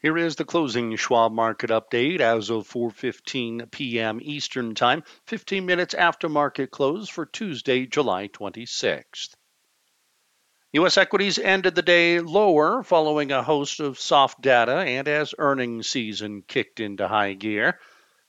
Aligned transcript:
Here 0.00 0.16
is 0.16 0.36
the 0.36 0.44
closing 0.44 0.94
Schwab 0.94 1.32
market 1.32 1.70
update 1.70 2.20
as 2.20 2.50
of 2.50 2.68
4:15 2.68 3.68
p.m. 3.72 4.20
Eastern 4.22 4.76
Time, 4.76 5.02
15 5.26 5.66
minutes 5.66 5.92
after 5.92 6.28
market 6.28 6.70
close 6.70 7.08
for 7.08 7.26
Tuesday, 7.26 7.84
July 7.84 8.28
26th. 8.28 9.34
U.S. 10.74 10.96
equities 10.96 11.40
ended 11.40 11.74
the 11.74 11.82
day 11.82 12.20
lower 12.20 12.84
following 12.84 13.32
a 13.32 13.42
host 13.42 13.80
of 13.80 13.98
soft 13.98 14.40
data 14.40 14.76
and 14.76 15.08
as 15.08 15.34
earnings 15.36 15.88
season 15.88 16.42
kicked 16.46 16.78
into 16.78 17.08
high 17.08 17.32
gear. 17.32 17.80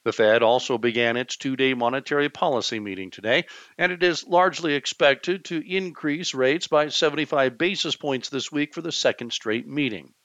The 0.05 0.11
Fed 0.11 0.41
also 0.41 0.79
began 0.79 1.17
its 1.17 1.37
two 1.37 1.55
day 1.55 1.75
monetary 1.75 2.29
policy 2.29 2.79
meeting 2.79 3.11
today, 3.11 3.45
and 3.77 3.91
it 3.91 4.01
is 4.01 4.25
largely 4.25 4.73
expected 4.73 5.45
to 5.45 5.61
increase 5.71 6.33
rates 6.33 6.65
by 6.65 6.89
75 6.89 7.59
basis 7.59 7.95
points 7.95 8.29
this 8.29 8.51
week 8.51 8.73
for 8.73 8.81
the 8.81 8.91
second 8.91 9.33
straight 9.33 9.67
meeting. 9.67 10.15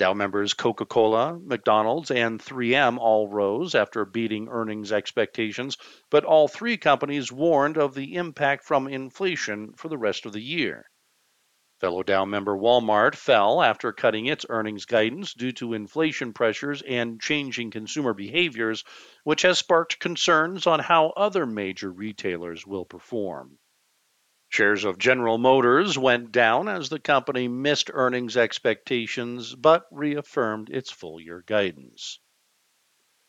Dow 0.00 0.14
members 0.14 0.54
Coca 0.54 0.86
Cola, 0.86 1.38
McDonald's, 1.38 2.10
and 2.10 2.40
3M 2.40 2.96
all 2.96 3.28
rose 3.28 3.74
after 3.74 4.06
beating 4.06 4.48
earnings 4.48 4.92
expectations, 4.92 5.76
but 6.08 6.24
all 6.24 6.48
three 6.48 6.78
companies 6.78 7.30
warned 7.30 7.76
of 7.76 7.92
the 7.94 8.14
impact 8.14 8.64
from 8.64 8.88
inflation 8.88 9.74
for 9.74 9.88
the 9.88 9.98
rest 9.98 10.24
of 10.24 10.32
the 10.32 10.40
year. 10.40 10.86
Fellow 11.80 12.02
Dow 12.02 12.24
member 12.24 12.56
Walmart 12.56 13.14
fell 13.14 13.60
after 13.60 13.92
cutting 13.92 14.24
its 14.24 14.46
earnings 14.48 14.86
guidance 14.86 15.34
due 15.34 15.52
to 15.52 15.74
inflation 15.74 16.32
pressures 16.32 16.80
and 16.80 17.20
changing 17.20 17.70
consumer 17.70 18.14
behaviors, 18.14 18.84
which 19.24 19.42
has 19.42 19.58
sparked 19.58 19.98
concerns 19.98 20.66
on 20.66 20.80
how 20.80 21.10
other 21.10 21.44
major 21.44 21.92
retailers 21.92 22.66
will 22.66 22.86
perform. 22.86 23.58
Shares 24.50 24.84
of 24.84 24.98
General 24.98 25.38
Motors 25.38 25.96
went 25.96 26.32
down 26.32 26.68
as 26.68 26.88
the 26.88 26.98
company 26.98 27.46
missed 27.46 27.88
earnings 27.94 28.36
expectations 28.36 29.54
but 29.54 29.86
reaffirmed 29.92 30.70
its 30.70 30.90
full 30.90 31.20
year 31.20 31.44
guidance. 31.46 32.18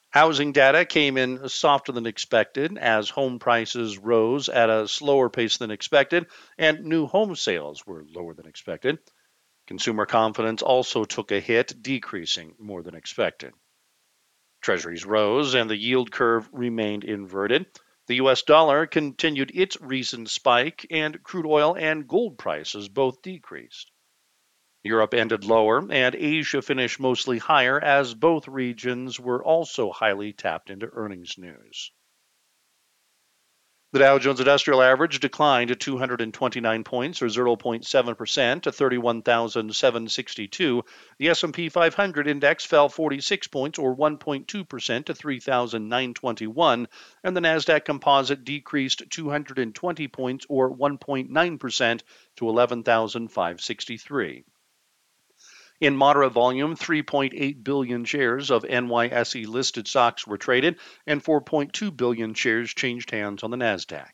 Housing 0.09 0.51
data 0.51 0.83
came 0.83 1.17
in 1.17 1.47
softer 1.47 1.91
than 1.91 2.07
expected 2.07 2.75
as 2.75 3.11
home 3.11 3.37
prices 3.37 3.99
rose 3.99 4.49
at 4.49 4.71
a 4.71 4.87
slower 4.87 5.29
pace 5.29 5.57
than 5.57 5.69
expected 5.69 6.25
and 6.57 6.85
new 6.85 7.05
home 7.05 7.35
sales 7.35 7.85
were 7.85 8.03
lower 8.03 8.33
than 8.33 8.47
expected. 8.47 8.97
Consumer 9.67 10.07
confidence 10.07 10.63
also 10.63 11.05
took 11.05 11.31
a 11.31 11.39
hit, 11.39 11.83
decreasing 11.83 12.55
more 12.57 12.81
than 12.81 12.95
expected. 12.95 13.53
Treasuries 14.59 15.05
rose 15.05 15.53
and 15.53 15.69
the 15.69 15.77
yield 15.77 16.11
curve 16.11 16.49
remained 16.51 17.03
inverted. 17.03 17.67
The 18.11 18.17
US 18.17 18.41
dollar 18.41 18.87
continued 18.87 19.51
its 19.55 19.79
recent 19.79 20.29
spike, 20.29 20.85
and 20.91 21.23
crude 21.23 21.45
oil 21.45 21.77
and 21.77 22.05
gold 22.05 22.37
prices 22.37 22.89
both 22.89 23.21
decreased. 23.21 23.89
Europe 24.83 25.13
ended 25.13 25.45
lower, 25.45 25.89
and 25.89 26.13
Asia 26.13 26.61
finished 26.61 26.99
mostly 26.99 27.37
higher 27.37 27.79
as 27.79 28.13
both 28.13 28.49
regions 28.49 29.17
were 29.17 29.41
also 29.41 29.93
highly 29.93 30.33
tapped 30.33 30.69
into 30.69 30.89
earnings 30.91 31.37
news. 31.37 31.93
The 33.93 33.99
Dow 33.99 34.19
Jones 34.19 34.39
Industrial 34.39 34.81
Average 34.81 35.19
declined 35.19 35.67
to 35.67 35.75
229 35.75 36.85
points 36.85 37.21
or 37.21 37.25
0.7% 37.25 38.61
to 38.61 38.71
31,762. 38.71 40.85
The 41.17 41.27
S&P 41.27 41.67
500 41.67 42.25
index 42.25 42.63
fell 42.63 42.87
46 42.87 43.47
points 43.47 43.77
or 43.77 43.93
1.2% 43.93 45.05
to 45.05 45.13
3,921 45.13 46.87
and 47.25 47.35
the 47.35 47.41
Nasdaq 47.41 47.83
Composite 47.83 48.45
decreased 48.45 49.03
220 49.09 50.07
points 50.07 50.45
or 50.47 50.73
1.9% 50.73 52.01
to 52.37 52.47
11,563. 52.47 54.45
In 55.81 55.97
moderate 55.97 56.31
volume, 56.31 56.75
3.8 56.75 57.63
billion 57.63 58.05
shares 58.05 58.51
of 58.51 58.63
NYSE 58.63 59.47
listed 59.47 59.87
stocks 59.87 60.27
were 60.27 60.37
traded, 60.37 60.77
and 61.07 61.23
4.2 61.23 61.97
billion 61.97 62.35
shares 62.35 62.71
changed 62.71 63.09
hands 63.09 63.41
on 63.41 63.49
the 63.49 63.57
NASDAQ. 63.57 64.11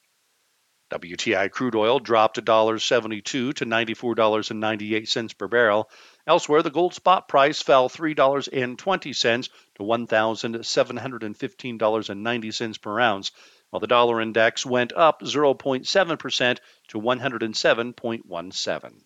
WTI 0.89 1.51
crude 1.51 1.75
oil 1.75 1.99
dropped 1.99 2.37
$1.72 2.37 3.21
to 3.21 3.53
$94.98 3.53 5.37
per 5.37 5.49
barrel. 5.49 5.89
Elsewhere, 6.25 6.63
the 6.63 6.69
gold 6.69 6.93
spot 6.93 7.27
price 7.27 7.61
fell 7.61 7.89
$3.20 7.89 9.49
to 9.75 9.83
$1,715.90 9.83 12.81
per 12.81 12.99
ounce, 13.01 13.31
while 13.71 13.81
the 13.81 13.87
dollar 13.87 14.21
index 14.21 14.65
went 14.65 14.93
up 14.93 15.21
0.7% 15.21 16.59
to 16.87 16.97
107.17. 16.97 19.01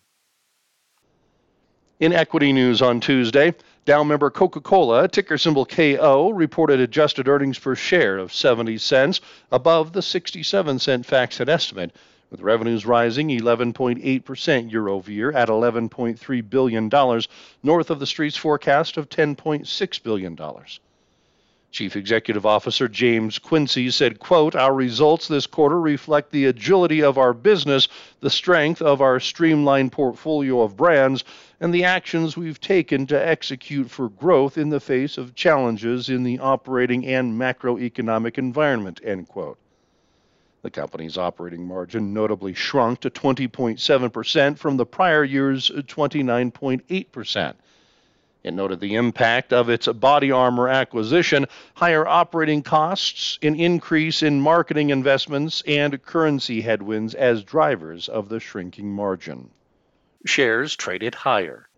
In 2.02 2.12
equity 2.12 2.52
news 2.52 2.82
on 2.82 2.98
Tuesday, 2.98 3.54
Dow 3.84 4.02
member 4.02 4.28
Coca 4.28 4.60
Cola, 4.60 5.06
ticker 5.06 5.38
symbol 5.38 5.64
KO, 5.64 6.30
reported 6.30 6.80
adjusted 6.80 7.28
earnings 7.28 7.60
per 7.60 7.76
share 7.76 8.18
of 8.18 8.32
70 8.32 8.76
cents, 8.78 9.20
above 9.52 9.92
the 9.92 10.02
67 10.02 10.80
cent 10.80 11.06
FactSet 11.06 11.48
estimate, 11.48 11.94
with 12.28 12.40
revenues 12.40 12.84
rising 12.84 13.28
11.8% 13.28 14.72
year 14.72 14.88
over 14.88 15.12
year 15.12 15.30
at 15.30 15.48
$11.3 15.48 16.50
billion, 16.50 16.90
north 17.62 17.88
of 17.88 18.00
the 18.00 18.06
street's 18.08 18.36
forecast 18.36 18.96
of 18.96 19.08
$10.6 19.08 20.02
billion. 20.02 20.36
Chief 21.72 21.96
Executive 21.96 22.44
Officer 22.44 22.86
James 22.86 23.38
Quincy 23.38 23.90
said, 23.90 24.18
quote, 24.18 24.54
Our 24.54 24.74
results 24.74 25.26
this 25.26 25.46
quarter 25.46 25.80
reflect 25.80 26.30
the 26.30 26.44
agility 26.44 27.02
of 27.02 27.16
our 27.16 27.32
business, 27.32 27.88
the 28.20 28.28
strength 28.28 28.82
of 28.82 29.00
our 29.00 29.18
streamlined 29.18 29.90
portfolio 29.90 30.60
of 30.60 30.76
brands, 30.76 31.24
and 31.60 31.72
the 31.72 31.84
actions 31.84 32.36
we've 32.36 32.60
taken 32.60 33.06
to 33.06 33.26
execute 33.26 33.90
for 33.90 34.10
growth 34.10 34.58
in 34.58 34.68
the 34.68 34.80
face 34.80 35.16
of 35.16 35.34
challenges 35.34 36.10
in 36.10 36.24
the 36.24 36.38
operating 36.40 37.06
and 37.06 37.40
macroeconomic 37.40 38.36
environment, 38.36 39.00
end 39.02 39.28
quote. 39.28 39.56
The 40.60 40.70
company's 40.70 41.16
operating 41.16 41.66
margin 41.66 42.12
notably 42.12 42.52
shrunk 42.52 43.00
to 43.00 43.10
20.7% 43.10 44.58
from 44.58 44.76
the 44.76 44.84
prior 44.84 45.24
year's 45.24 45.70
29.8%. 45.70 47.54
It 48.44 48.54
noted 48.54 48.80
the 48.80 48.96
impact 48.96 49.52
of 49.52 49.68
its 49.68 49.86
body 49.86 50.32
armor 50.32 50.68
acquisition, 50.68 51.46
higher 51.74 52.06
operating 52.06 52.62
costs, 52.62 53.38
an 53.40 53.54
increase 53.54 54.22
in 54.22 54.40
marketing 54.40 54.90
investments, 54.90 55.62
and 55.66 56.02
currency 56.02 56.60
headwinds 56.60 57.14
as 57.14 57.44
drivers 57.44 58.08
of 58.08 58.28
the 58.28 58.40
shrinking 58.40 58.92
margin. 58.92 59.50
Shares 60.24 60.74
traded 60.74 61.14
higher. 61.14 61.68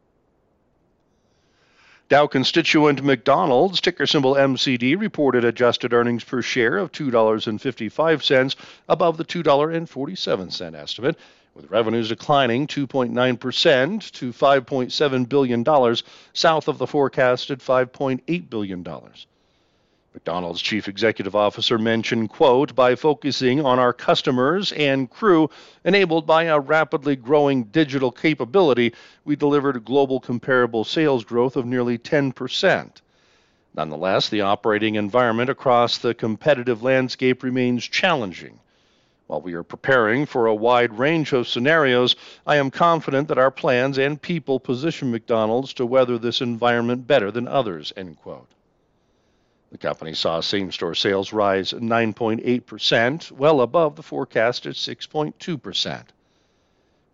Dow 2.08 2.26
constituent 2.26 3.02
McDonald's, 3.02 3.80
ticker 3.80 4.06
symbol 4.06 4.34
MCD, 4.34 4.98
reported 4.98 5.44
adjusted 5.44 5.92
earnings 5.92 6.22
per 6.22 6.42
share 6.42 6.76
of 6.76 6.92
$2.55, 6.92 8.56
above 8.88 9.16
the 9.16 9.24
$2.47 9.24 10.74
estimate, 10.74 11.16
with 11.54 11.70
revenues 11.70 12.08
declining 12.08 12.66
2.9% 12.66 14.10
to 14.10 14.32
$5.7 14.32 15.28
billion, 15.28 15.96
south 16.32 16.68
of 16.68 16.78
the 16.78 16.86
forecasted 16.86 17.60
$5.8 17.60 18.50
billion. 18.50 18.84
McDonald's 20.14 20.62
chief 20.62 20.86
executive 20.86 21.34
officer 21.34 21.76
mentioned, 21.76 22.28
quote, 22.28 22.74
by 22.74 22.94
focusing 22.94 23.64
on 23.64 23.78
our 23.78 23.92
customers 23.92 24.70
and 24.72 25.10
crew 25.10 25.50
enabled 25.84 26.26
by 26.26 26.44
a 26.44 26.58
rapidly 26.58 27.16
growing 27.16 27.64
digital 27.64 28.12
capability, 28.12 28.92
we 29.24 29.34
delivered 29.34 29.84
global 29.84 30.20
comparable 30.20 30.84
sales 30.84 31.24
growth 31.24 31.56
of 31.56 31.66
nearly 31.66 31.98
10%. 31.98 32.90
Nonetheless, 33.76 34.28
the 34.28 34.40
operating 34.40 34.94
environment 34.94 35.50
across 35.50 35.98
the 35.98 36.14
competitive 36.14 36.84
landscape 36.84 37.42
remains 37.42 37.84
challenging. 37.84 38.60
While 39.26 39.40
we 39.40 39.54
are 39.54 39.62
preparing 39.62 40.26
for 40.26 40.46
a 40.46 40.54
wide 40.54 40.98
range 40.98 41.32
of 41.32 41.48
scenarios, 41.48 42.14
I 42.46 42.56
am 42.56 42.70
confident 42.70 43.28
that 43.28 43.38
our 43.38 43.50
plans 43.50 43.96
and 43.96 44.20
people 44.20 44.60
position 44.60 45.10
McDonald's 45.10 45.72
to 45.74 45.86
weather 45.86 46.18
this 46.18 46.42
environment 46.42 47.06
better 47.06 47.30
than 47.30 47.48
others. 47.48 47.92
End 47.96 48.18
quote. 48.18 48.50
The 49.72 49.78
company 49.78 50.14
saw 50.14 50.40
same 50.40 50.70
store 50.70 50.94
sales 50.94 51.32
rise 51.32 51.72
9.8%, 51.72 53.32
well 53.32 53.60
above 53.60 53.96
the 53.96 54.02
forecast 54.02 54.66
at 54.66 54.74
6.2%. 54.74 56.04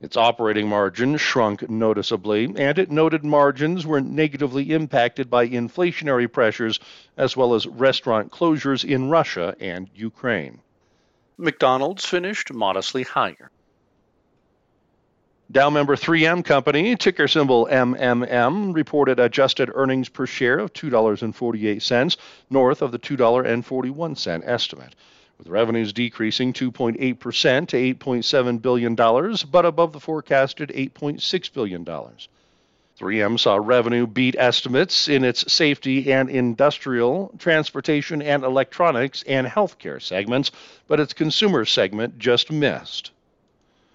Its 0.00 0.16
operating 0.16 0.68
margin 0.68 1.16
shrunk 1.16 1.70
noticeably, 1.70 2.46
and 2.56 2.78
it 2.78 2.90
noted 2.90 3.24
margins 3.24 3.86
were 3.86 4.00
negatively 4.00 4.72
impacted 4.72 5.30
by 5.30 5.46
inflationary 5.46 6.30
pressures 6.30 6.80
as 7.16 7.36
well 7.36 7.54
as 7.54 7.66
restaurant 7.66 8.32
closures 8.32 8.84
in 8.84 9.10
Russia 9.10 9.54
and 9.60 9.88
Ukraine. 9.94 10.60
McDonald's 11.40 12.04
finished 12.04 12.52
modestly 12.52 13.02
higher. 13.02 13.50
Dow 15.50 15.68
member 15.68 15.96
3M 15.96 16.44
Company, 16.44 16.94
ticker 16.94 17.26
symbol 17.26 17.66
MMM, 17.66 18.72
reported 18.72 19.18
adjusted 19.18 19.68
earnings 19.74 20.08
per 20.08 20.24
share 20.24 20.60
of 20.60 20.72
$2.48, 20.72 22.16
north 22.50 22.82
of 22.82 22.92
the 22.92 23.00
$2.41 23.00 24.42
estimate, 24.46 24.94
with 25.38 25.48
revenues 25.48 25.92
decreasing 25.92 26.52
2.8% 26.52 26.98
to 27.68 27.94
$8.7 27.94 28.62
billion, 28.62 28.94
but 28.94 29.66
above 29.66 29.92
the 29.92 29.98
forecasted 29.98 30.68
$8.6 30.68 31.52
billion. 31.52 31.84
3M 33.00 33.40
saw 33.40 33.56
revenue 33.56 34.06
beat 34.06 34.36
estimates 34.38 35.08
in 35.08 35.24
its 35.24 35.50
safety 35.50 36.12
and 36.12 36.28
industrial, 36.28 37.32
transportation 37.38 38.20
and 38.20 38.44
electronics, 38.44 39.22
and 39.22 39.46
healthcare 39.46 40.02
segments, 40.02 40.50
but 40.86 41.00
its 41.00 41.14
consumer 41.14 41.64
segment 41.64 42.18
just 42.18 42.52
missed. 42.52 43.10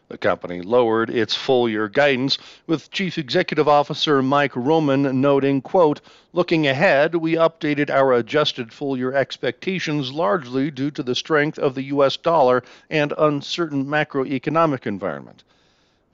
The 0.07 0.17
company 0.17 0.61
lowered 0.61 1.11
its 1.11 1.35
full 1.35 1.69
year 1.69 1.87
guidance, 1.87 2.39
with 2.65 2.89
Chief 2.89 3.19
Executive 3.19 3.67
Officer 3.67 4.23
Mike 4.23 4.55
Roman 4.55 5.21
noting, 5.21 5.61
quote, 5.61 6.01
Looking 6.33 6.65
ahead, 6.65 7.13
we 7.13 7.33
updated 7.33 7.91
our 7.91 8.11
adjusted 8.11 8.73
full 8.73 8.97
year 8.97 9.13
expectations 9.13 10.11
largely 10.13 10.71
due 10.71 10.89
to 10.89 11.03
the 11.03 11.13
strength 11.13 11.59
of 11.59 11.75
the 11.75 11.83
U.S. 11.83 12.17
dollar 12.17 12.63
and 12.89 13.13
uncertain 13.19 13.85
macroeconomic 13.85 14.87
environment. 14.87 15.43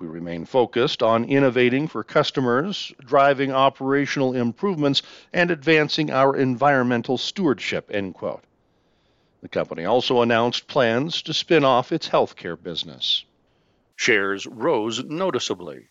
We 0.02 0.08
remain 0.08 0.46
focused 0.46 1.04
on 1.04 1.26
innovating 1.26 1.88
for 1.88 2.04
customers, 2.04 2.92
driving 3.06 3.52
operational 3.52 4.34
improvements, 4.34 5.04
and 5.32 5.52
advancing 5.52 6.10
our 6.10 6.36
environmental 6.36 7.20
stewardship. 7.20 7.92
End 7.94 8.16
quote. 8.16 8.44
The 9.44 9.48
company 9.48 9.86
also 9.86 10.24
announced 10.24 10.66
plans 10.66 11.22
to 11.22 11.36
spin 11.36 11.64
off 11.64 11.92
its 11.92 12.10
healthcare 12.10 12.60
business. 12.60 13.26
Shares 13.96 14.48
rose 14.48 15.04
noticeably. 15.04 15.90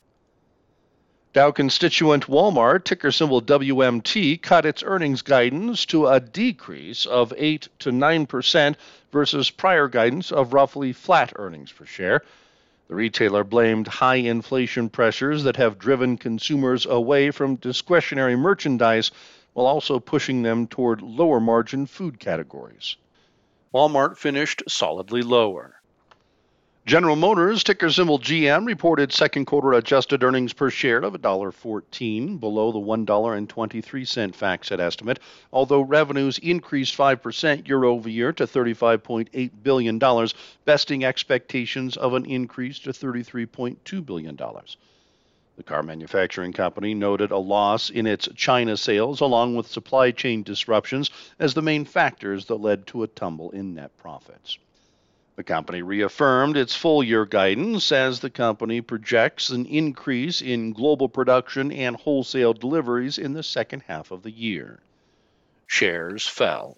Dow 1.33 1.53
constituent 1.53 2.27
Walmart, 2.27 2.83
ticker 2.83 3.13
symbol 3.13 3.41
WMT, 3.41 4.43
cut 4.43 4.67
its 4.67 4.83
earnings 4.83 5.23
guidance 5.23 5.87
to 5.87 6.09
a 6.09 6.19
decrease 6.19 7.07
of 7.07 7.33
8 7.37 7.69
to 7.79 7.93
9% 7.93 8.75
versus 9.13 9.51
prior 9.51 9.87
guidance 9.87 10.33
of 10.33 10.53
roughly 10.53 10.93
flat 10.93 11.33
earnings 11.37 11.71
per 11.71 11.87
share. 11.87 12.25
The 12.91 12.97
retailer 12.97 13.45
blamed 13.45 13.87
high 13.87 14.17
inflation 14.17 14.89
pressures 14.89 15.45
that 15.45 15.55
have 15.55 15.79
driven 15.79 16.17
consumers 16.17 16.87
away 16.87 17.31
from 17.31 17.55
discretionary 17.55 18.35
merchandise 18.35 19.13
while 19.53 19.67
also 19.67 20.01
pushing 20.01 20.43
them 20.43 20.67
toward 20.67 21.01
lower 21.01 21.39
margin 21.39 21.87
food 21.87 22.19
categories. 22.19 22.97
Walmart 23.73 24.19
finished 24.19 24.65
solidly 24.69 25.23
lower. 25.23 25.80
General 26.87 27.15
Motors, 27.15 27.63
ticker 27.63 27.91
symbol 27.91 28.19
GM, 28.19 28.67
reported 28.67 29.13
second 29.13 29.45
quarter 29.45 29.75
adjusted 29.75 30.25
earnings 30.25 30.55
per 30.55 30.71
share 30.71 31.03
of 31.03 31.13
$1.14, 31.13 32.41
below 32.41 32.73
the 32.73 32.79
$1.23 32.79 33.47
FactSet 33.47 34.81
estimate, 34.81 35.21
although 35.53 35.83
revenues 35.83 36.39
increased 36.39 36.97
5% 36.97 37.69
year 37.69 37.85
over 37.85 38.09
year 38.09 38.33
to 38.33 38.47
$35.8 38.47 39.51
billion, 39.63 40.29
besting 40.65 41.05
expectations 41.05 41.99
of 41.99 42.15
an 42.15 42.25
increase 42.25 42.79
to 42.79 42.91
$33.2 42.91 44.07
billion. 44.07 44.37
The 44.37 45.63
car 45.63 45.83
manufacturing 45.83 46.55
company 46.55 46.95
noted 46.95 47.31
a 47.31 47.39
loss 47.39 47.91
in 47.91 48.07
its 48.07 48.27
China 48.35 48.79
sales 48.79 49.21
along 49.21 49.55
with 49.55 49.67
supply 49.69 50.13
chain 50.13 50.43
disruptions 50.43 51.11
as 51.39 51.53
the 51.53 51.63
main 51.63 51.85
factors 51.85 52.47
that 52.47 52.55
led 52.55 52.87
to 52.87 53.03
a 53.03 53.07
tumble 53.07 53.51
in 53.51 53.75
net 53.75 53.95
profits. 53.99 54.57
The 55.41 55.45
company 55.45 55.81
reaffirmed 55.81 56.59
its 56.59 56.77
full 56.77 57.03
year 57.03 57.25
guidance 57.25 57.93
as 57.93 58.21
the 58.21 58.29
company 58.29 58.83
projects 58.83 59.49
an 59.49 59.65
increase 59.65 60.43
in 60.43 60.75
global 60.75 61.09
production 61.09 61.73
and 61.73 61.97
wholesale 61.97 62.53
deliveries 62.53 63.17
in 63.17 63.33
the 63.33 63.43
second 63.43 63.85
half 63.87 64.11
of 64.11 64.23
the 64.23 64.31
year. 64.31 64.81
Shares 65.67 66.27
fell. 66.27 66.77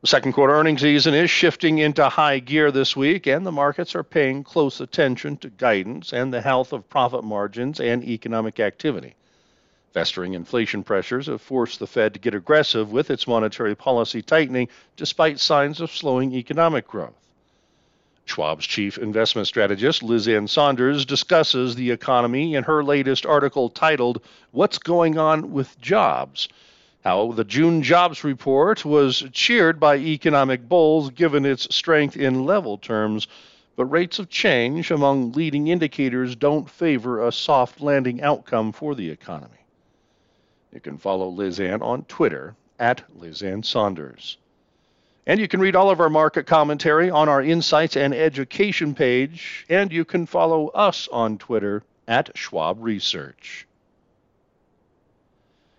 The 0.00 0.06
second 0.06 0.32
quarter 0.32 0.54
earnings 0.54 0.80
season 0.80 1.12
is 1.12 1.30
shifting 1.30 1.76
into 1.76 2.08
high 2.08 2.38
gear 2.38 2.70
this 2.70 2.96
week, 2.96 3.26
and 3.26 3.44
the 3.44 3.52
markets 3.52 3.94
are 3.94 4.02
paying 4.02 4.42
close 4.42 4.80
attention 4.80 5.36
to 5.36 5.50
guidance 5.50 6.14
and 6.14 6.32
the 6.32 6.40
health 6.40 6.72
of 6.72 6.88
profit 6.88 7.22
margins 7.22 7.80
and 7.80 8.02
economic 8.02 8.60
activity. 8.60 9.14
Festering 9.96 10.34
inflation 10.34 10.82
pressures 10.82 11.26
have 11.26 11.40
forced 11.40 11.78
the 11.78 11.86
Fed 11.86 12.12
to 12.12 12.20
get 12.20 12.34
aggressive 12.34 12.92
with 12.92 13.10
its 13.10 13.26
monetary 13.26 13.74
policy 13.74 14.20
tightening 14.20 14.68
despite 14.94 15.40
signs 15.40 15.80
of 15.80 15.90
slowing 15.90 16.34
economic 16.34 16.86
growth. 16.86 17.14
Schwab's 18.26 18.66
chief 18.66 18.98
investment 18.98 19.48
strategist, 19.48 20.02
Liz 20.02 20.28
Ann 20.28 20.48
Sonders, 20.48 21.06
discusses 21.06 21.74
the 21.74 21.92
economy 21.92 22.56
in 22.56 22.64
her 22.64 22.84
latest 22.84 23.24
article 23.24 23.70
titled, 23.70 24.20
What's 24.50 24.76
Going 24.76 25.16
On 25.16 25.50
with 25.52 25.80
Jobs? 25.80 26.50
How 27.02 27.32
the 27.32 27.44
June 27.44 27.82
jobs 27.82 28.22
report 28.22 28.84
was 28.84 29.24
cheered 29.32 29.80
by 29.80 29.96
economic 29.96 30.68
bulls 30.68 31.08
given 31.08 31.46
its 31.46 31.74
strength 31.74 32.18
in 32.18 32.44
level 32.44 32.76
terms, 32.76 33.28
but 33.76 33.86
rates 33.86 34.18
of 34.18 34.28
change 34.28 34.90
among 34.90 35.32
leading 35.32 35.68
indicators 35.68 36.36
don't 36.36 36.68
favor 36.68 37.26
a 37.26 37.32
soft 37.32 37.80
landing 37.80 38.20
outcome 38.20 38.72
for 38.72 38.94
the 38.94 39.08
economy. 39.08 39.56
You 40.76 40.80
can 40.80 40.98
follow 40.98 41.28
Liz 41.28 41.58
Ann 41.58 41.80
on 41.80 42.04
Twitter 42.04 42.54
at 42.78 43.02
Liz 43.18 43.42
Ann 43.42 43.62
Sonders. 43.62 44.36
And 45.26 45.40
you 45.40 45.48
can 45.48 45.58
read 45.58 45.74
all 45.74 45.88
of 45.88 46.00
our 46.00 46.10
market 46.10 46.46
commentary 46.46 47.08
on 47.08 47.30
our 47.30 47.40
Insights 47.40 47.96
and 47.96 48.12
Education 48.12 48.94
page, 48.94 49.64
and 49.70 49.90
you 49.90 50.04
can 50.04 50.26
follow 50.26 50.68
us 50.68 51.08
on 51.10 51.38
Twitter 51.38 51.82
at 52.06 52.36
Schwab 52.36 52.76
Research. 52.84 53.66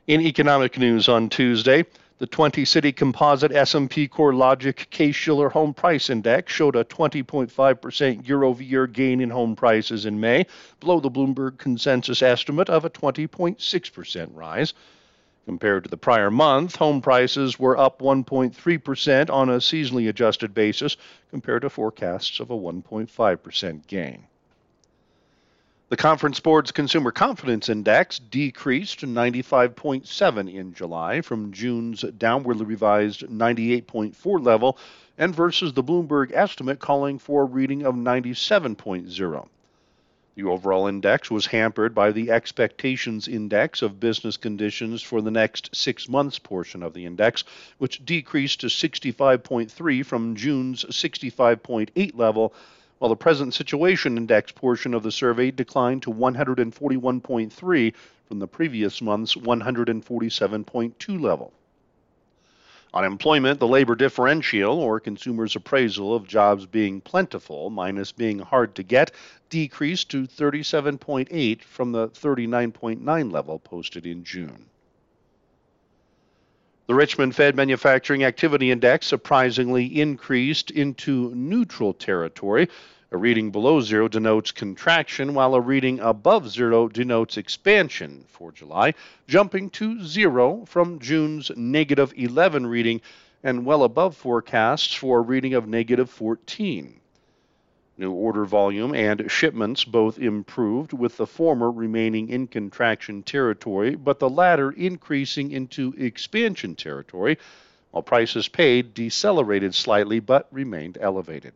In 0.07 0.19
economic 0.19 0.79
news 0.79 1.07
on 1.07 1.29
Tuesday, 1.29 1.85
the 2.19 2.28
20-city 2.28 2.92
composite 2.94 3.52
S&P 3.52 4.08
CoreLogic 4.08 4.90
Case-Shiller 4.90 5.50
Home 5.50 5.74
Price 5.74 6.10
Index 6.10 6.52
showed 6.52 6.75
a 6.75 6.84
20.5% 6.84 8.28
year-over-year 8.28 8.88
gain 8.88 9.22
in 9.22 9.30
home 9.30 9.56
prices 9.56 10.06
in 10.06 10.19
May, 10.19 10.46
below 10.80 11.00
the 11.00 11.12
Bloomberg 11.12 11.58
consensus 11.58 12.22
estimate 12.22 12.69
of 12.69 12.86
a 12.86 12.90
20.6% 12.90 14.30
rise. 14.34 14.74
Compared 15.46 15.84
to 15.84 15.90
the 15.90 15.98
prior 15.98 16.31
month, 16.31 16.75
home 16.75 17.02
prices 17.02 17.58
were 17.60 17.78
up 17.78 18.00
1.3% 18.00 19.30
on 19.30 19.50
a 19.50 19.58
seasonally 19.58 20.10
adjusted 20.10 20.54
basis, 20.54 20.98
compared 21.30 21.62
to 21.62 21.69
forecasts 21.69 22.40
of 22.40 22.50
a 22.50 22.58
1.5% 22.58 23.88
gain. 23.88 24.25
The 25.89 25.95
Conference 25.95 26.42
Board's 26.42 26.74
Consumer 26.74 27.12
Confidence 27.12 27.69
Index 27.69 28.19
decreased 28.19 29.00
to 29.00 29.07
95.7 29.07 30.54
in 30.54 30.74
July 30.74 31.22
from 31.22 31.54
June's 31.54 32.01
downwardly 32.04 32.68
revised 32.68 33.22
98.4 33.22 34.45
level 34.45 34.78
and 35.18 35.34
versus 35.34 35.72
the 35.72 35.84
Bloomberg 35.84 36.34
estimate 36.34 36.80
calling 36.80 37.19
for 37.19 37.44
a 37.44 37.45
reading 37.45 37.84
of 37.84 37.95
97.0. 37.95 39.48
The 40.36 40.44
overall 40.44 40.88
index 40.88 41.31
was 41.31 41.45
hampered 41.45 41.95
by 41.95 42.12
the 42.12 42.31
expectations 42.31 43.30
index 43.30 43.81
of 43.81 43.98
business 43.98 44.36
conditions 44.36 45.01
for 45.01 45.22
the 45.22 45.31
next 45.31 45.73
six 45.73 46.09
months 46.09 46.38
portion 46.38 46.83
of 46.83 46.94
the 46.94 47.06
index, 47.06 47.45
which 47.78 48.06
decreased 48.06 48.59
to 48.59 48.68
65.3 48.68 50.06
from 50.06 50.35
June's 50.35 50.83
65.8 50.83 52.11
level 52.14 52.54
while 52.99 53.09
the 53.09 53.16
present 53.16 53.54
situation 53.54 54.18
index 54.18 54.51
portion 54.51 54.94
of 54.94 55.04
the 55.04 55.11
survey 55.11 55.51
declined 55.51 56.01
to 56.01 56.11
141.3 56.11 57.94
from 58.25 58.39
the 58.39 58.47
previous 58.47 59.01
month's 59.01 59.35
147.2 59.35 61.21
level. 61.21 61.54
Unemployment, 62.94 63.59
the 63.59 63.68
labor 63.68 63.95
differential, 63.95 64.80
or 64.80 64.99
consumers' 64.99 65.56
appraisal 65.56 66.16
of 66.16 66.27
jobs 66.27 66.66
being 66.66 67.01
plentiful 67.01 67.69
minus 67.69 68.11
being 68.11 68.39
hard 68.39 68.73
to 68.73 68.81
get, 68.81 69.11
decreased 69.49 70.09
to 70.09 70.23
37.8 70.23 71.61
from 71.61 71.92
the 71.92 72.07
39.9 72.09 73.31
level 73.31 73.59
posted 73.59 74.06
in 74.06 74.23
June. 74.23 74.66
The 76.87 76.95
Richmond 76.95 77.35
Fed 77.35 77.53
Manufacturing 77.57 78.23
Activity 78.23 78.71
Index 78.71 79.07
surprisingly 79.07 79.99
increased 79.99 80.71
into 80.71 81.35
neutral 81.35 81.94
territory. 81.94 82.69
A 83.11 83.17
reading 83.17 83.51
below 83.51 83.81
zero 83.81 84.07
denotes 84.07 84.53
contraction, 84.53 85.33
while 85.33 85.53
a 85.53 85.59
reading 85.59 85.99
above 85.99 86.49
zero 86.49 86.87
denotes 86.87 87.35
expansion 87.35 88.23
for 88.29 88.53
July, 88.53 88.94
jumping 89.27 89.69
to 89.71 90.01
zero 90.01 90.63
from 90.65 90.99
June's 90.99 91.51
negative 91.57 92.13
11 92.15 92.65
reading 92.65 93.01
and 93.44 93.65
well 93.65 93.83
above 93.83 94.15
forecasts 94.15 94.94
for 94.94 95.17
a 95.17 95.21
reading 95.21 95.56
of 95.56 95.67
negative 95.67 96.09
14. 96.09 97.01
New 97.99 98.11
order 98.11 98.45
volume 98.45 98.94
and 98.94 99.30
shipments 99.31 99.83
both 99.83 100.19
improved, 100.19 100.94
with 100.94 101.18
the 101.18 101.25
former 101.25 101.71
remaining 101.71 102.30
in 102.30 102.45
contraction 102.45 103.23
territory, 103.23 103.95
but 103.95 104.19
the 104.19 104.30
latter 104.30 104.71
increasing 104.71 105.51
into 105.51 105.94
expansion 105.97 106.75
territory, 106.75 107.37
while 107.89 108.04
prices 108.04 108.47
paid 108.47 108.94
decelerated 108.94 109.73
slightly 109.73 110.19
but 110.19 110.47
remained 110.51 110.97
elevated. 111.01 111.54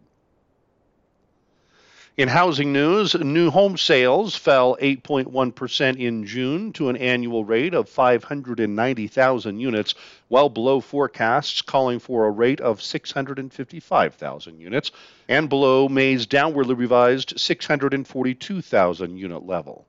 In 2.17 2.27
housing 2.27 2.73
news, 2.73 3.15
new 3.15 3.49
home 3.49 3.77
sales 3.77 4.35
fell 4.35 4.75
8.1% 4.81 5.97
in 5.97 6.25
June 6.25 6.73
to 6.73 6.89
an 6.89 6.97
annual 6.97 7.45
rate 7.45 7.73
of 7.73 7.87
590,000 7.87 9.59
units, 9.61 9.95
well 10.27 10.49
below 10.49 10.81
forecasts 10.81 11.61
calling 11.61 11.99
for 11.99 12.25
a 12.25 12.29
rate 12.29 12.59
of 12.59 12.81
655,000 12.81 14.59
units, 14.59 14.91
and 15.29 15.47
below 15.47 15.87
May's 15.87 16.27
downwardly 16.27 16.77
revised 16.77 17.39
642,000 17.39 19.17
unit 19.17 19.47
level. 19.47 19.85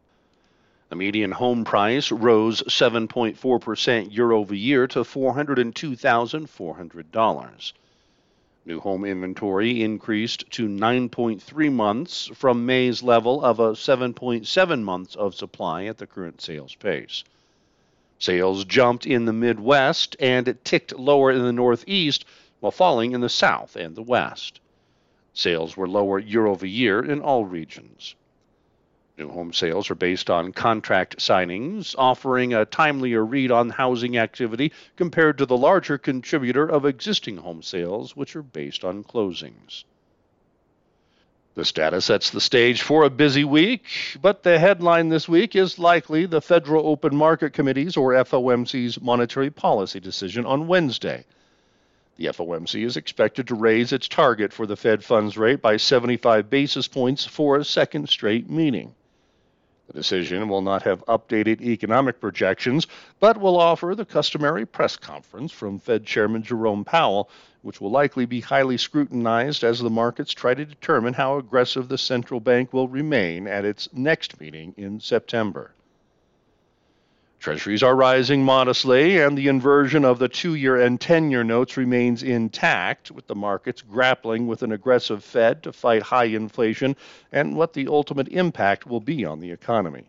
The 0.91 0.97
median 0.97 1.33
home 1.33 1.64
price 1.64 2.12
rose 2.12 2.62
7.4% 2.62 4.14
year 4.14 4.31
over 4.31 4.55
year 4.55 4.87
to 4.87 5.00
$402,400. 5.00 7.73
New 8.64 8.78
home 8.78 9.04
inventory 9.04 9.83
increased 9.83 10.49
to 10.52 10.69
9.3 10.69 11.73
months 11.73 12.28
from 12.28 12.64
May's 12.64 13.02
level 13.02 13.45
of 13.45 13.59
a 13.59 13.73
7.7 13.73 14.83
months 14.83 15.16
of 15.16 15.35
supply 15.35 15.87
at 15.87 15.99
the 15.99 16.07
current 16.07 16.40
sales 16.40 16.76
pace. 16.76 17.25
Sales 18.21 18.64
jumped 18.64 19.04
in 19.04 19.25
the 19.25 19.33
Midwest 19.33 20.14
and 20.21 20.57
ticked 20.62 20.97
lower 20.97 21.33
in 21.33 21.42
the 21.42 21.52
Northeast 21.52 22.25
while 22.61 22.71
falling 22.71 23.11
in 23.11 23.21
the 23.21 23.28
South 23.28 23.75
and 23.75 23.97
the 23.97 24.02
West. 24.02 24.61
Sales 25.35 25.76
were 25.76 25.88
lower 25.88 26.21
year 26.21 26.47
over 26.47 26.64
year 26.64 27.04
in 27.04 27.21
all 27.21 27.45
regions. 27.45 28.14
New 29.19 29.28
home 29.28 29.52
sales 29.52 29.90
are 29.90 29.95
based 29.95 30.31
on 30.31 30.52
contract 30.52 31.19
signings, 31.19 31.95
offering 31.99 32.54
a 32.54 32.64
timelier 32.64 33.23
read 33.23 33.50
on 33.50 33.69
housing 33.69 34.16
activity 34.16 34.73
compared 34.97 35.37
to 35.37 35.45
the 35.45 35.57
larger 35.57 35.99
contributor 35.99 36.66
of 36.66 36.87
existing 36.87 37.37
home 37.37 37.62
sales, 37.62 38.16
which 38.16 38.35
are 38.35 38.42
based 38.42 38.85
on 38.85 39.04
closings. 39.04 39.85
This 41.54 41.73
data 41.73 42.00
sets 42.00 42.31
the 42.31 42.40
stage 42.40 42.81
for 42.81 43.04
a 43.04 43.11
busy 43.11 43.45
week, 43.45 43.85
but 44.23 44.42
the 44.42 44.59
headline 44.59 45.11
this 45.11 45.28
week 45.28 45.54
is 45.54 45.78
likely 45.78 46.25
the 46.25 46.40
Federal 46.40 46.87
Open 46.87 47.14
Market 47.14 47.52
Committee's 47.52 47.99
or 47.99 48.14
FOMC's 48.14 48.99
monetary 48.99 49.50
policy 49.50 50.00
decision 50.00 50.47
on 50.47 50.66
Wednesday. 50.66 51.26
The 52.16 52.26
FOMC 52.26 52.83
is 52.85 52.97
expected 52.97 53.49
to 53.49 53.54
raise 53.54 53.92
its 53.92 54.09
target 54.09 54.54
for 54.54 54.66
the 54.66 54.76
Fed 54.76 55.04
funds 55.04 55.37
rate 55.37 55.61
by 55.61 55.76
75 55.76 56.49
basis 56.49 56.88
points 56.88 57.26
for 57.26 57.59
a 57.59 57.64
second 57.64 58.09
straight 58.09 58.49
meeting. 58.49 58.95
The 59.92 59.99
decision 59.99 60.49
will 60.49 60.62
not 60.62 60.84
have 60.84 61.04
updated 61.04 61.61
economic 61.61 62.18
projections, 62.18 62.87
but 63.20 63.37
will 63.37 63.61
offer 63.61 63.94
the 63.94 64.06
customary 64.06 64.64
press 64.64 64.96
conference 64.96 65.52
from 65.52 65.78
Fed 65.78 66.06
Chairman 66.06 66.42
Jerome 66.42 66.82
Powell, 66.82 67.28
which 67.61 67.78
will 67.78 67.90
likely 67.90 68.25
be 68.25 68.40
highly 68.40 68.78
scrutinized 68.78 69.62
as 69.62 69.80
the 69.80 69.90
markets 69.90 70.32
try 70.32 70.54
to 70.54 70.64
determine 70.64 71.12
how 71.12 71.37
aggressive 71.37 71.88
the 71.88 71.99
central 71.99 72.40
bank 72.40 72.72
will 72.72 72.88
remain 72.88 73.46
at 73.46 73.66
its 73.66 73.87
next 73.92 74.40
meeting 74.40 74.72
in 74.78 74.99
September. 74.99 75.75
Treasuries 77.42 77.82
are 77.82 77.96
rising 77.96 78.44
modestly, 78.44 79.18
and 79.18 79.37
the 79.37 79.49
inversion 79.49 80.04
of 80.04 80.20
the 80.20 80.28
two 80.28 80.54
year 80.54 80.80
and 80.80 81.00
10 81.00 81.32
year 81.32 81.42
notes 81.42 81.76
remains 81.76 82.22
intact, 82.22 83.11
with 83.11 83.26
the 83.26 83.34
markets 83.34 83.82
grappling 83.82 84.46
with 84.46 84.62
an 84.62 84.70
aggressive 84.70 85.25
Fed 85.25 85.64
to 85.64 85.72
fight 85.72 86.02
high 86.02 86.26
inflation 86.26 86.94
and 87.32 87.56
what 87.56 87.72
the 87.72 87.88
ultimate 87.88 88.28
impact 88.28 88.87
will 88.87 89.00
be 89.00 89.25
on 89.25 89.40
the 89.40 89.50
economy. 89.50 90.04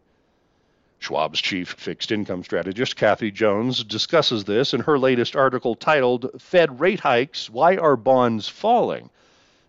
Schwab's 0.99 1.41
chief 1.41 1.69
fixed 1.69 2.11
income 2.11 2.43
strategist, 2.43 2.95
Kathy 2.95 3.31
Jones, 3.31 3.83
discusses 3.83 4.43
this 4.43 4.75
in 4.75 4.81
her 4.81 4.99
latest 4.99 5.35
article 5.35 5.73
titled 5.73 6.39
Fed 6.39 6.79
Rate 6.79 6.99
Hikes 6.99 7.49
Why 7.49 7.77
Are 7.77 7.95
Bonds 7.95 8.47
Falling? 8.47 9.09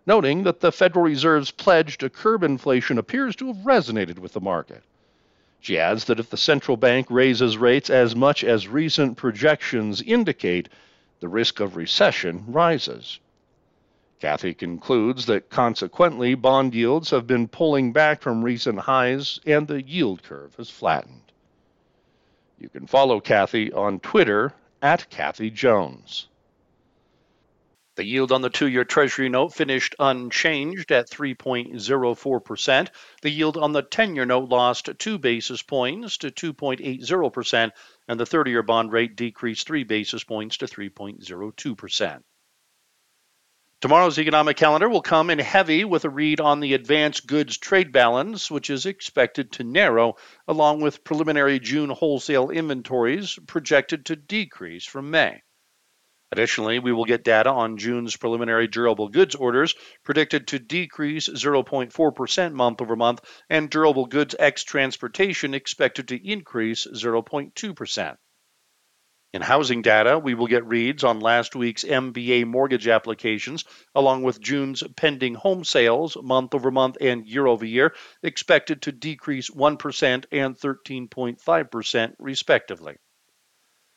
noting 0.05 0.43
that 0.43 0.61
the 0.61 0.71
Federal 0.71 1.07
Reserve's 1.07 1.51
pledge 1.51 1.97
to 1.97 2.11
curb 2.11 2.43
inflation 2.43 2.99
appears 2.99 3.35
to 3.37 3.47
have 3.47 3.65
resonated 3.65 4.19
with 4.19 4.35
the 4.35 4.41
market. 4.43 4.83
She 5.65 5.79
adds 5.79 6.05
that 6.05 6.21
if 6.21 6.29
the 6.29 6.37
central 6.37 6.77
bank 6.77 7.07
raises 7.09 7.57
rates 7.57 7.89
as 7.89 8.15
much 8.15 8.45
as 8.45 8.69
recent 8.69 9.17
projections 9.17 10.03
indicate, 10.03 10.69
the 11.21 11.29
risk 11.31 11.59
of 11.59 11.75
recession 11.75 12.45
rises. 12.49 13.19
Kathy 14.21 14.53
concludes 14.53 15.25
that 15.25 15.49
consequently, 15.49 16.35
bond 16.35 16.75
yields 16.75 17.09
have 17.09 17.27
been 17.27 17.49
pulling 17.49 17.95
back 17.95 18.21
from 18.21 18.45
recent 18.45 18.81
highs 18.81 19.41
and 19.47 19.67
the 19.67 19.83
yield 19.83 20.23
curve 20.23 20.55
has 20.57 20.69
flattened. 20.69 21.33
You 22.59 22.69
can 22.69 22.87
follow 22.87 23.19
Kathy 23.19 23.73
on 23.73 24.01
Twitter 24.01 24.53
at 24.83 25.09
Kathy 25.09 25.49
Jones. 25.49 26.29
The 27.97 28.05
yield 28.05 28.33
on 28.33 28.43
the 28.43 28.51
two 28.51 28.67
year 28.67 28.85
Treasury 28.85 29.29
note 29.29 29.55
finished 29.55 29.95
unchanged 30.01 30.91
at 30.91 31.09
3.04%. 31.09 32.89
The 33.23 33.31
yield 33.31 33.57
on 33.57 33.71
the 33.71 33.83
10 33.83 34.17
year 34.17 34.27
note 34.27 34.49
lost 34.49 34.91
two 34.99 35.17
basis 35.17 35.63
points 35.63 36.19
to 36.19 36.33
2.80%, 36.33 37.71
and 38.09 38.19
the 38.19 38.27
30 38.27 38.51
year 38.51 38.65
bond 38.65 38.91
rate 38.91 39.15
decreased 39.15 39.69
three 39.69 39.85
basis 39.85 40.25
points 40.25 40.57
to 40.57 40.67
3.02%. 40.67 42.23
Tomorrow's 43.81 44.19
economic 44.19 44.57
calendar 44.57 44.89
will 44.89 45.01
come 45.01 45.31
in 45.31 45.39
heavy 45.39 45.85
with 45.85 46.05
a 46.05 46.11
read 46.11 46.41
on 46.41 46.59
the 46.59 46.75
advanced 46.75 47.29
goods 47.29 47.59
trade 47.59 47.93
balance, 47.93 48.51
which 48.51 48.71
is 48.71 48.87
expected 48.87 49.53
to 49.53 49.63
narrow, 49.63 50.17
along 50.49 50.81
with 50.81 51.05
preliminary 51.05 51.61
June 51.61 51.91
wholesale 51.91 52.51
inventories 52.51 53.39
projected 53.47 54.07
to 54.07 54.17
decrease 54.17 54.85
from 54.85 55.13
May. 55.13 55.44
Additionally, 56.35 56.81
we 56.81 56.93
will 56.93 57.05
get 57.05 57.23
data 57.23 57.49
on 57.49 57.77
June's 57.77 58.17
preliminary 58.17 58.67
durable 58.67 59.09
goods 59.09 59.37
orders 59.37 59.73
predicted 60.03 60.49
to 60.49 60.59
decrease 60.59 61.29
0.4% 61.29 62.53
month 62.53 62.83
over 62.83 62.97
month, 62.97 63.21
and 63.49 63.71
durable 63.71 64.07
goods 64.07 64.35
ex 64.37 64.65
transportation 64.65 65.55
expected 65.55 66.09
to 66.09 66.29
increase 66.29 66.89
0.2%. 66.89 68.17
In 69.33 69.43
housing 69.43 69.81
data, 69.83 70.19
we 70.19 70.35
will 70.35 70.49
get 70.49 70.67
reads 70.67 71.05
on 71.05 71.21
last 71.21 71.55
week's 71.55 71.85
MBA 71.85 72.47
mortgage 72.47 72.89
applications, 72.89 73.65
along 73.95 74.25
with 74.25 74.41
June's 74.41 74.83
pending 74.97 75.35
home 75.35 75.63
sales 75.63 76.17
month 76.21 76.53
over 76.53 76.73
month 76.73 76.97
and 77.01 77.25
year 77.25 77.47
over 77.47 77.65
year, 77.65 77.95
expected 78.25 78.83
to 78.83 78.91
decrease 78.91 79.51
1% 79.51 80.25
and 80.33 80.59
13.5%, 80.59 82.15
respectively. 82.19 82.97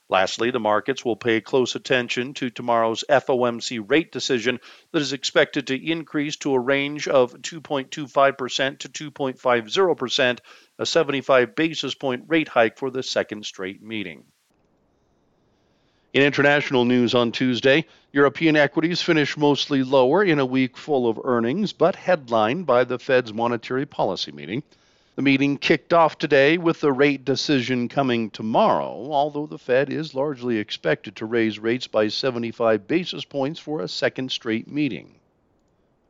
Lastly, 0.10 0.52
the 0.52 0.60
markets 0.60 1.04
will 1.04 1.18
pay 1.18 1.42
close 1.42 1.76
attention 1.76 2.34
to 2.36 2.50
tomorrow's 2.50 3.04
FOMC 3.10 3.84
rate 3.90 4.12
decision 4.12 4.60
that 4.94 5.02
is 5.02 5.12
expected 5.12 5.68
to 5.68 5.92
increase 5.92 6.38
to 6.38 6.54
a 6.54 6.60
range 6.60 7.10
of 7.10 7.34
2.25% 7.34 8.80
to 8.80 9.12
2.50%, 9.12 10.40
a 10.80 10.86
75 10.86 11.56
basis 11.56 11.94
point 11.94 12.24
rate 12.28 12.48
hike 12.48 12.78
for 12.78 12.90
the 12.90 13.04
second 13.04 13.46
straight 13.46 13.82
meeting. 13.82 14.24
In 16.14 16.24
international 16.24 16.86
news 16.86 17.14
on 17.14 17.34
Tuesday, 17.34 17.86
European 18.14 18.56
equities 18.56 19.02
finished 19.02 19.38
mostly 19.38 19.84
lower 19.84 20.24
in 20.24 20.40
a 20.40 20.46
week 20.46 20.78
full 20.78 21.10
of 21.10 21.20
earnings, 21.22 21.74
but 21.74 21.98
headlined 21.98 22.66
by 22.66 22.86
the 22.86 22.98
Fed's 22.98 23.34
monetary 23.34 23.86
policy 23.86 24.32
meeting. 24.32 24.64
The 25.18 25.24
meeting 25.24 25.58
kicked 25.58 25.94
off 25.94 26.20
today 26.20 26.60
with 26.60 26.80
the 26.80 26.92
rate 26.92 27.26
decision 27.26 27.90
coming 27.90 28.30
tomorrow, 28.30 29.12
although 29.12 29.48
the 29.48 29.58
Fed 29.58 29.92
is 29.92 30.14
largely 30.14 30.60
expected 30.60 31.16
to 31.16 31.26
raise 31.26 31.58
rates 31.58 31.88
by 31.88 32.10
75 32.10 32.88
basis 32.88 33.26
points 33.26 33.60
for 33.60 33.82
a 33.82 33.88
second 33.88 34.32
straight 34.32 34.68
meeting. 34.68 35.16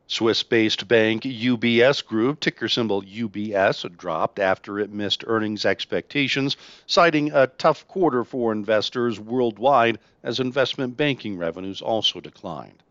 Swiss 0.07 0.43
based 0.43 0.89
bank 0.89 1.23
UBS 1.23 2.05
Group, 2.05 2.41
ticker 2.41 2.67
symbol 2.67 3.01
UBS, 3.01 3.89
dropped 3.95 4.39
after 4.39 4.77
it 4.77 4.91
missed 4.91 5.23
earnings 5.25 5.63
expectations, 5.63 6.57
citing 6.85 7.31
a 7.31 7.47
tough 7.47 7.87
quarter 7.87 8.25
for 8.25 8.51
investors 8.51 9.21
worldwide 9.21 9.99
as 10.21 10.41
investment 10.41 10.97
banking 10.97 11.37
revenues 11.37 11.81
also 11.81 12.19
declined. 12.19 12.83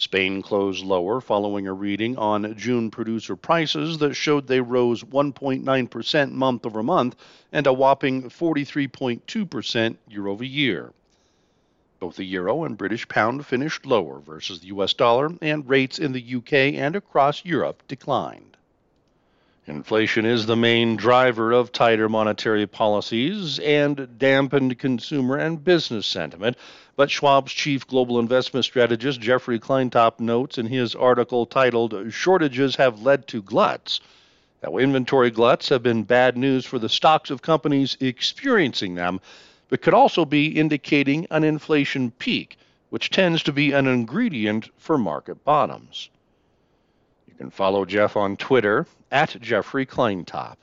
Spain 0.00 0.40
closed 0.40 0.82
lower 0.82 1.20
following 1.20 1.66
a 1.66 1.74
reading 1.74 2.16
on 2.16 2.56
June 2.56 2.90
producer 2.90 3.36
prices 3.36 3.98
that 3.98 4.14
showed 4.14 4.46
they 4.46 4.60
rose 4.60 5.04
1.9% 5.04 6.32
month 6.32 6.64
over 6.64 6.82
month 6.82 7.16
and 7.52 7.66
a 7.66 7.72
whopping 7.74 8.30
43.2% 8.30 9.96
year 10.08 10.26
over 10.26 10.42
year. 10.42 10.94
Both 11.98 12.16
the 12.16 12.24
euro 12.24 12.64
and 12.64 12.78
British 12.78 13.06
pound 13.08 13.44
finished 13.44 13.84
lower 13.84 14.20
versus 14.20 14.60
the 14.60 14.68
US 14.68 14.94
dollar, 14.94 15.34
and 15.42 15.68
rates 15.68 15.98
in 15.98 16.12
the 16.12 16.34
UK 16.36 16.54
and 16.80 16.96
across 16.96 17.44
Europe 17.44 17.82
declined. 17.86 18.49
Inflation 19.70 20.26
is 20.26 20.46
the 20.46 20.56
main 20.56 20.96
driver 20.96 21.52
of 21.52 21.70
tighter 21.70 22.08
monetary 22.08 22.66
policies 22.66 23.60
and 23.60 24.18
dampened 24.18 24.80
consumer 24.80 25.36
and 25.36 25.62
business 25.62 26.08
sentiment, 26.08 26.56
but 26.96 27.08
Schwab's 27.08 27.52
chief 27.52 27.86
global 27.86 28.18
investment 28.18 28.64
strategist 28.64 29.20
Jeffrey 29.20 29.60
Kleintop 29.60 30.18
notes 30.18 30.58
in 30.58 30.66
his 30.66 30.96
article 30.96 31.46
titled 31.46 31.92
Shortages 32.12 32.74
Have 32.76 33.02
Led 33.02 33.28
to 33.28 33.42
Gluts. 33.42 34.00
How 34.64 34.76
inventory 34.76 35.30
gluts 35.30 35.68
have 35.68 35.84
been 35.84 36.02
bad 36.02 36.36
news 36.36 36.66
for 36.66 36.80
the 36.80 36.88
stocks 36.88 37.30
of 37.30 37.40
companies 37.40 37.96
experiencing 38.00 38.96
them, 38.96 39.20
but 39.68 39.82
could 39.82 39.94
also 39.94 40.24
be 40.24 40.48
indicating 40.48 41.28
an 41.30 41.44
inflation 41.44 42.10
peak, 42.10 42.58
which 42.88 43.10
tends 43.10 43.44
to 43.44 43.52
be 43.52 43.70
an 43.70 43.86
ingredient 43.86 44.68
for 44.78 44.98
market 44.98 45.44
bottoms. 45.44 46.10
You 47.28 47.34
can 47.34 47.50
follow 47.50 47.84
Jeff 47.84 48.16
on 48.16 48.36
Twitter 48.36 48.88
at 49.10 49.40
Jeffrey 49.40 49.86
Kleintop. 49.86 50.56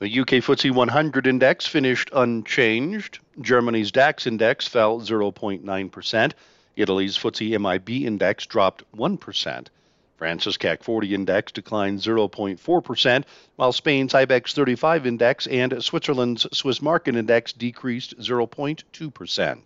The 0.00 0.20
UK 0.20 0.28
FTSE 0.42 0.70
100 0.70 1.26
index 1.26 1.66
finished 1.66 2.10
unchanged. 2.12 3.20
Germany's 3.40 3.92
DAX 3.92 4.26
index 4.26 4.66
fell 4.66 5.00
0.9%. 5.00 6.32
Italy's 6.76 7.16
FTSE 7.16 7.58
MIB 7.60 8.06
index 8.06 8.46
dropped 8.46 8.82
1%. 8.96 9.66
France's 10.16 10.56
CAC 10.56 10.82
40 10.82 11.14
index 11.14 11.52
declined 11.52 12.00
0.4%, 12.00 13.24
while 13.56 13.72
Spain's 13.72 14.12
IBEX 14.12 14.52
35 14.52 15.06
index 15.06 15.46
and 15.46 15.82
Switzerland's 15.82 16.46
Swiss 16.52 16.80
market 16.80 17.16
index 17.16 17.52
decreased 17.52 18.18
0.2%. 18.18 19.58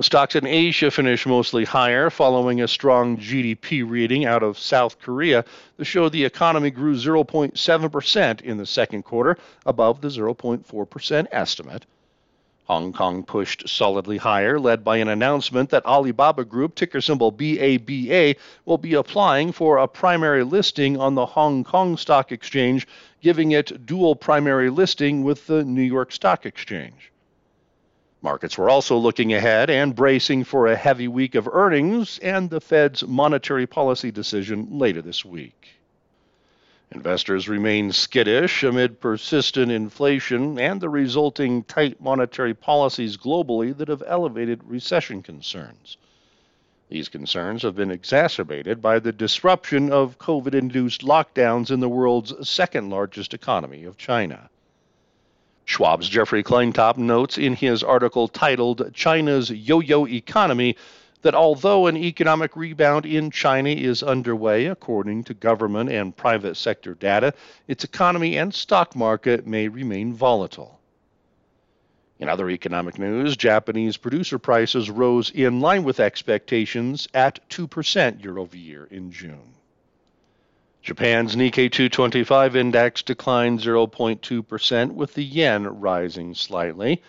Stocks 0.00 0.36
in 0.36 0.46
Asia 0.46 0.88
finished 0.88 1.26
mostly 1.26 1.64
higher 1.64 2.10
following 2.10 2.60
a 2.60 2.68
strong 2.68 3.16
GDP 3.16 3.82
reading 3.86 4.24
out 4.24 4.44
of 4.44 4.56
South 4.56 5.00
Korea 5.00 5.44
that 5.76 5.84
showed 5.84 6.12
the 6.12 6.24
economy 6.24 6.70
grew 6.70 6.94
0.7% 6.94 8.40
in 8.40 8.56
the 8.56 8.66
second 8.66 9.02
quarter, 9.02 9.36
above 9.66 10.00
the 10.00 10.06
0.4% 10.06 11.26
estimate. 11.32 11.86
Hong 12.66 12.92
Kong 12.92 13.24
pushed 13.24 13.68
solidly 13.68 14.16
higher, 14.16 14.60
led 14.60 14.84
by 14.84 14.98
an 14.98 15.08
announcement 15.08 15.70
that 15.70 15.84
Alibaba 15.84 16.44
Group, 16.44 16.76
ticker 16.76 17.00
symbol 17.00 17.32
BABA, 17.32 18.36
will 18.64 18.78
be 18.78 18.94
applying 18.94 19.50
for 19.50 19.78
a 19.78 19.88
primary 19.88 20.44
listing 20.44 21.00
on 21.00 21.16
the 21.16 21.26
Hong 21.26 21.64
Kong 21.64 21.96
Stock 21.96 22.30
Exchange, 22.30 22.86
giving 23.20 23.50
it 23.50 23.86
dual 23.86 24.14
primary 24.14 24.70
listing 24.70 25.24
with 25.24 25.48
the 25.48 25.64
New 25.64 25.82
York 25.82 26.12
Stock 26.12 26.46
Exchange. 26.46 27.09
Markets 28.22 28.58
were 28.58 28.68
also 28.68 28.98
looking 28.98 29.32
ahead 29.32 29.70
and 29.70 29.94
bracing 29.94 30.44
for 30.44 30.66
a 30.66 30.76
heavy 30.76 31.08
week 31.08 31.34
of 31.34 31.48
earnings 31.48 32.18
and 32.18 32.50
the 32.50 32.60
Fed's 32.60 33.06
monetary 33.06 33.66
policy 33.66 34.10
decision 34.10 34.78
later 34.78 35.00
this 35.00 35.24
week. 35.24 35.68
Investors 36.92 37.48
remain 37.48 37.92
skittish 37.92 38.62
amid 38.62 39.00
persistent 39.00 39.70
inflation 39.70 40.58
and 40.58 40.80
the 40.80 40.88
resulting 40.88 41.62
tight 41.62 42.00
monetary 42.00 42.52
policies 42.52 43.16
globally 43.16 43.74
that 43.76 43.88
have 43.88 44.02
elevated 44.06 44.64
recession 44.64 45.22
concerns. 45.22 45.96
These 46.90 47.08
concerns 47.08 47.62
have 47.62 47.76
been 47.76 47.92
exacerbated 47.92 48.82
by 48.82 48.98
the 48.98 49.12
disruption 49.12 49.92
of 49.92 50.18
COVID 50.18 50.54
induced 50.54 51.02
lockdowns 51.02 51.70
in 51.70 51.80
the 51.80 51.88
world's 51.88 52.48
second 52.48 52.90
largest 52.90 53.32
economy 53.32 53.84
of 53.84 53.96
China. 53.96 54.50
Schwab's 55.70 56.08
Jeffrey 56.08 56.42
Kleintop 56.42 56.96
notes 56.96 57.38
in 57.38 57.54
his 57.54 57.84
article 57.84 58.26
titled 58.26 58.92
China's 58.92 59.52
Yo 59.52 59.78
Yo 59.78 60.04
Economy 60.04 60.74
that 61.22 61.36
although 61.36 61.86
an 61.86 61.96
economic 61.96 62.56
rebound 62.56 63.06
in 63.06 63.30
China 63.30 63.70
is 63.70 64.02
underway, 64.02 64.66
according 64.66 65.22
to 65.22 65.32
government 65.32 65.88
and 65.88 66.16
private 66.16 66.56
sector 66.56 66.94
data, 66.94 67.32
its 67.68 67.84
economy 67.84 68.36
and 68.36 68.52
stock 68.52 68.96
market 68.96 69.46
may 69.46 69.68
remain 69.68 70.12
volatile. 70.12 70.80
In 72.18 72.28
other 72.28 72.50
economic 72.50 72.98
news, 72.98 73.36
Japanese 73.36 73.96
producer 73.96 74.40
prices 74.40 74.90
rose 74.90 75.30
in 75.30 75.60
line 75.60 75.84
with 75.84 76.00
expectations 76.00 77.06
at 77.14 77.48
2% 77.48 78.24
year 78.24 78.38
over 78.38 78.56
year 78.56 78.88
in 78.90 79.12
June. 79.12 79.54
Japan's 80.82 81.36
Nikkei 81.36 81.70
225 81.70 82.56
index 82.56 83.02
declined 83.02 83.60
0.2%, 83.60 84.92
with 84.94 85.12
the 85.12 85.22
yen 85.22 85.66
rising 85.80 86.34
slightly. 86.34 87.02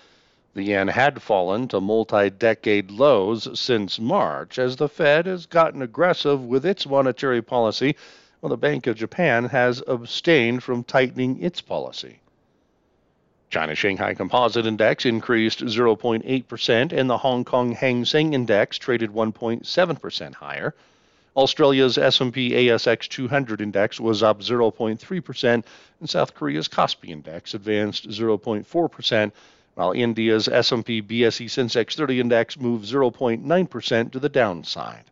The 0.53 0.63
yen 0.63 0.89
had 0.89 1.21
fallen 1.21 1.69
to 1.69 1.79
multi 1.79 2.29
decade 2.29 2.91
lows 2.91 3.57
since 3.57 3.97
March 3.97 4.59
as 4.59 4.75
the 4.75 4.89
Fed 4.89 5.25
has 5.25 5.45
gotten 5.45 5.81
aggressive 5.81 6.43
with 6.43 6.65
its 6.65 6.85
monetary 6.85 7.41
policy, 7.41 7.95
while 8.41 8.49
the 8.49 8.57
Bank 8.57 8.87
of 8.87 8.97
Japan 8.97 9.45
has 9.45 9.81
abstained 9.87 10.63
from 10.63 10.83
tightening 10.83 11.41
its 11.41 11.61
policy. 11.61 12.19
China 13.49 13.73
Shanghai 13.73 14.13
Composite 14.13 14.65
Index 14.65 15.05
increased 15.05 15.61
0.8%, 15.61 16.91
and 16.91 17.09
the 17.09 17.17
Hong 17.17 17.45
Kong 17.45 17.71
Hang 17.71 18.03
Seng 18.03 18.33
Index 18.33 18.77
traded 18.77 19.11
1.7% 19.11 20.33
higher. 20.33 20.75
Australia's 21.35 21.97
S&P 21.97 22.51
ASX 22.51 23.07
200 23.07 23.61
index 23.61 23.99
was 23.99 24.21
up 24.21 24.41
0.3%, 24.41 25.63
and 25.99 26.09
South 26.09 26.33
Korea's 26.33 26.67
Kospi 26.67 27.09
index 27.09 27.53
advanced 27.53 28.09
0.4%, 28.09 29.31
while 29.75 29.93
India's 29.93 30.49
S&P 30.49 31.01
BSE 31.01 31.45
Sensex 31.45 31.95
30 31.95 32.19
index 32.19 32.59
moved 32.59 32.85
0.9% 32.85 34.11
to 34.11 34.19
the 34.19 34.29
downside. 34.29 35.05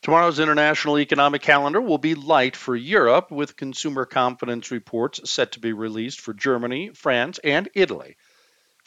Tomorrow's 0.00 0.38
international 0.38 0.98
economic 0.98 1.42
calendar 1.42 1.82
will 1.82 1.98
be 1.98 2.14
light 2.14 2.56
for 2.56 2.74
Europe, 2.74 3.30
with 3.30 3.56
consumer 3.56 4.06
confidence 4.06 4.70
reports 4.70 5.30
set 5.30 5.52
to 5.52 5.60
be 5.60 5.74
released 5.74 6.20
for 6.20 6.32
Germany, 6.32 6.90
France, 6.94 7.38
and 7.44 7.68
Italy. 7.74 8.16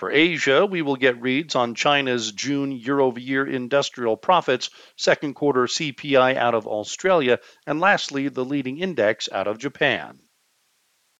For 0.01 0.11
Asia, 0.11 0.65
we 0.65 0.81
will 0.81 0.95
get 0.95 1.21
reads 1.21 1.53
on 1.53 1.75
China's 1.75 2.31
June 2.31 2.71
year 2.71 2.99
over 2.99 3.19
year 3.19 3.45
industrial 3.45 4.17
profits, 4.17 4.71
second 4.95 5.35
quarter 5.35 5.67
CPI 5.67 6.35
out 6.37 6.55
of 6.55 6.65
Australia, 6.65 7.37
and 7.67 7.79
lastly, 7.79 8.27
the 8.27 8.43
leading 8.43 8.79
index 8.79 9.29
out 9.31 9.45
of 9.45 9.59
Japan. 9.59 10.17